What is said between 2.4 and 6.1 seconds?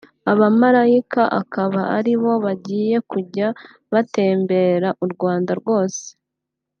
bagiye kujya batembera u Rwanda rwose